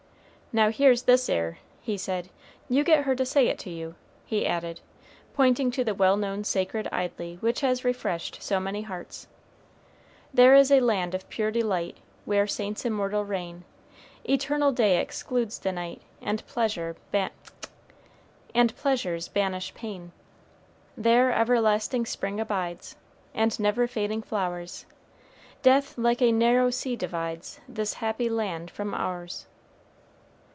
[0.53, 2.27] "Now here's this 'ere," he said;
[2.67, 4.81] "you get her to say it to you," he added,
[5.33, 9.27] pointing to the well known sacred idyl which has refreshed so many hearts:
[10.33, 13.63] "There is a land of pure delight Where saints immortal reign;
[14.25, 16.97] Eternal day excludes the night, And pleasures
[19.31, 20.11] banish pain.
[20.97, 22.97] "There everlasting spring abides,
[23.33, 24.85] And never fading flowers;
[25.61, 29.45] Death like a narrow sea divides This happy land from ours."